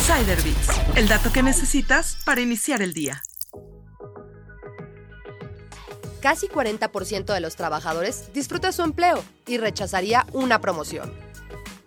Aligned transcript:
Insider 0.00 0.38
el 0.96 1.08
dato 1.08 1.30
que 1.30 1.42
necesitas 1.42 2.16
para 2.24 2.40
iniciar 2.40 2.80
el 2.80 2.94
día. 2.94 3.22
Casi 6.22 6.48
40% 6.48 7.34
de 7.34 7.40
los 7.40 7.54
trabajadores 7.54 8.32
disfruta 8.32 8.72
su 8.72 8.80
empleo 8.80 9.22
y 9.46 9.58
rechazaría 9.58 10.26
una 10.32 10.58
promoción. 10.62 11.12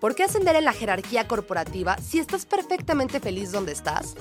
¿Por 0.03 0.15
qué 0.15 0.23
ascender 0.23 0.57
en 0.57 0.65
la 0.65 0.73
jerarquía 0.73 1.29
corporativa 1.29 1.95
si 1.97 2.19
estás 2.19 2.45
perfectamente 2.45 3.21
feliz 3.21 3.53
donde 3.53 3.71
estás? 3.71 4.15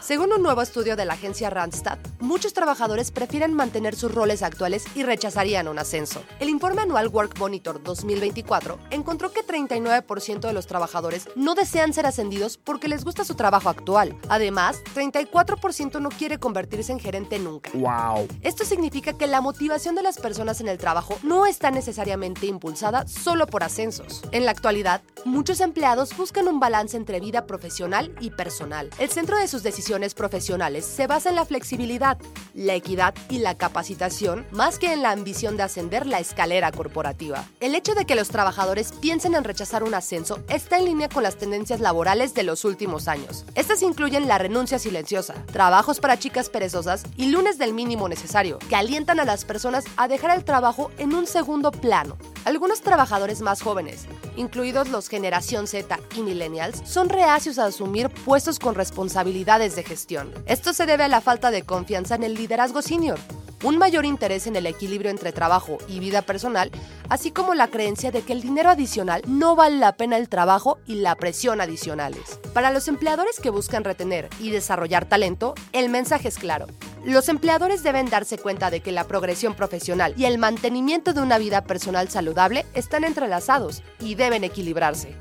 Según 0.00 0.32
un 0.32 0.40
nuevo 0.40 0.62
estudio 0.62 0.94
de 0.94 1.04
la 1.04 1.14
agencia 1.14 1.50
Randstad, 1.50 1.98
muchos 2.20 2.52
trabajadores 2.52 3.10
prefieren 3.10 3.52
mantener 3.52 3.96
sus 3.96 4.14
roles 4.14 4.44
actuales 4.44 4.84
y 4.94 5.02
rechazarían 5.02 5.66
un 5.66 5.80
ascenso. 5.80 6.22
El 6.38 6.48
informe 6.48 6.82
anual 6.82 7.08
Work 7.08 7.40
Monitor 7.40 7.82
2024 7.82 8.78
encontró 8.90 9.32
que 9.32 9.44
39% 9.44 10.42
de 10.42 10.52
los 10.52 10.68
trabajadores 10.68 11.28
no 11.34 11.56
desean 11.56 11.92
ser 11.92 12.06
ascendidos 12.06 12.56
porque 12.56 12.86
les 12.86 13.02
gusta 13.02 13.24
su 13.24 13.34
trabajo 13.34 13.68
actual. 13.68 14.16
Además, 14.28 14.76
34% 14.94 16.00
no 16.00 16.10
quiere 16.10 16.38
convertirse 16.38 16.92
en 16.92 17.00
gerente 17.00 17.40
nunca. 17.40 17.70
Wow. 17.74 18.28
Esto 18.42 18.64
significa 18.64 19.14
que 19.14 19.26
la 19.26 19.40
motivación 19.40 19.96
de 19.96 20.04
las 20.04 20.18
personas 20.18 20.60
en 20.60 20.68
el 20.68 20.78
trabajo 20.78 21.18
no 21.24 21.46
está 21.46 21.72
necesariamente 21.72 22.46
impulsada 22.46 23.08
solo 23.08 23.48
por 23.48 23.64
ascensos. 23.64 24.22
En 24.30 24.44
la 24.44 24.52
actualidad, 24.52 24.99
muchos 25.24 25.60
empleados 25.60 26.16
buscan 26.16 26.48
un 26.48 26.60
balance 26.60 26.96
entre 26.96 27.20
vida 27.20 27.46
profesional 27.46 28.14
y 28.20 28.30
personal. 28.30 28.90
El 28.98 29.10
centro 29.10 29.38
de 29.38 29.48
sus 29.48 29.62
decisiones 29.62 30.14
profesionales 30.14 30.84
se 30.84 31.06
basa 31.06 31.30
en 31.30 31.36
la 31.36 31.44
flexibilidad, 31.44 32.18
la 32.54 32.74
equidad 32.74 33.14
y 33.28 33.38
la 33.38 33.56
capacitación, 33.56 34.46
más 34.50 34.78
que 34.78 34.92
en 34.92 35.02
la 35.02 35.10
ambición 35.10 35.56
de 35.56 35.62
ascender 35.62 36.06
la 36.06 36.20
escalera 36.20 36.72
corporativa. 36.72 37.44
El 37.60 37.74
hecho 37.74 37.94
de 37.94 38.04
que 38.04 38.14
los 38.14 38.28
trabajadores 38.28 38.92
piensen 38.92 39.34
en 39.34 39.44
rechazar 39.44 39.82
un 39.82 39.94
ascenso 39.94 40.40
está 40.48 40.78
en 40.78 40.86
línea 40.86 41.08
con 41.08 41.22
las 41.22 41.36
tendencias 41.36 41.80
laborales 41.80 42.34
de 42.34 42.42
los 42.42 42.64
últimos 42.64 43.08
años. 43.08 43.44
Estas 43.54 43.82
incluyen 43.82 44.28
la 44.28 44.38
renuncia 44.38 44.78
silenciosa, 44.78 45.34
trabajos 45.52 46.00
para 46.00 46.18
chicas 46.18 46.48
perezosas 46.48 47.04
y 47.16 47.26
lunes 47.26 47.58
del 47.58 47.74
mínimo 47.74 48.08
necesario, 48.08 48.58
que 48.68 48.76
alientan 48.76 49.20
a 49.20 49.24
las 49.24 49.44
personas 49.44 49.84
a 49.96 50.08
dejar 50.08 50.36
el 50.36 50.44
trabajo 50.44 50.90
en 50.98 51.14
un 51.14 51.26
segundo 51.26 51.70
plano. 51.70 52.16
Algunos 52.60 52.82
trabajadores 52.82 53.40
más 53.40 53.62
jóvenes, 53.62 54.04
incluidos 54.36 54.90
los 54.90 55.08
generación 55.08 55.66
Z 55.66 55.98
y 56.14 56.20
millennials, 56.20 56.82
son 56.84 57.08
reacios 57.08 57.58
a 57.58 57.64
asumir 57.64 58.10
puestos 58.10 58.58
con 58.58 58.74
responsabilidades 58.74 59.76
de 59.76 59.82
gestión. 59.82 60.30
Esto 60.44 60.74
se 60.74 60.84
debe 60.84 61.04
a 61.04 61.08
la 61.08 61.22
falta 61.22 61.50
de 61.50 61.62
confianza 61.62 62.16
en 62.16 62.22
el 62.22 62.34
liderazgo 62.34 62.82
senior, 62.82 63.18
un 63.62 63.78
mayor 63.78 64.04
interés 64.04 64.46
en 64.46 64.56
el 64.56 64.66
equilibrio 64.66 65.10
entre 65.10 65.32
trabajo 65.32 65.78
y 65.88 66.00
vida 66.00 66.20
personal, 66.20 66.70
así 67.08 67.30
como 67.30 67.54
la 67.54 67.68
creencia 67.68 68.10
de 68.10 68.20
que 68.20 68.34
el 68.34 68.42
dinero 68.42 68.68
adicional 68.68 69.22
no 69.26 69.56
vale 69.56 69.78
la 69.78 69.96
pena 69.96 70.18
el 70.18 70.28
trabajo 70.28 70.78
y 70.86 70.96
la 70.96 71.14
presión 71.14 71.62
adicionales. 71.62 72.40
Para 72.52 72.70
los 72.70 72.88
empleadores 72.88 73.40
que 73.40 73.48
buscan 73.48 73.84
retener 73.84 74.28
y 74.38 74.50
desarrollar 74.50 75.06
talento, 75.06 75.54
el 75.72 75.88
mensaje 75.88 76.28
es 76.28 76.36
claro. 76.36 76.66
Los 77.04 77.28
empleadores 77.30 77.82
deben 77.82 78.10
darse 78.10 78.36
cuenta 78.36 78.70
de 78.70 78.80
que 78.80 78.92
la 78.92 79.04
progresión 79.04 79.54
profesional 79.54 80.14
y 80.16 80.26
el 80.26 80.38
mantenimiento 80.38 81.12
de 81.12 81.22
una 81.22 81.38
vida 81.38 81.64
personal 81.64 82.10
saludable 82.10 82.66
están 82.74 83.04
entrelazados 83.04 83.82
y 84.00 84.16
deben 84.16 84.44
equilibrarse. 84.44 85.16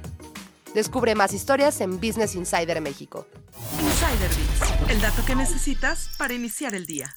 Descubre 0.74 1.16
más 1.16 1.34
historias 1.34 1.80
en 1.82 2.00
Business 2.00 2.36
Insider 2.36 2.82
México. 2.82 3.28
Insider 3.82 4.30
el 4.90 5.02
dato 5.02 5.24
que 5.26 5.36
necesitas 5.36 6.10
para 6.18 6.34
iniciar 6.34 6.76
el 6.76 6.86
día. 6.86 7.14